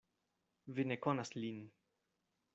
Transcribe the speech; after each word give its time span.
Vi 0.79 0.85
ne 0.93 0.97
konas 1.07 1.33
lin. 1.45 1.63